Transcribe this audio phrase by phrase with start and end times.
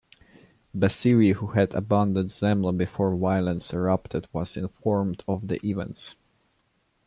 [0.75, 6.15] Bassiri, who had abandoned Zemla before violence erupted, was informed of the events.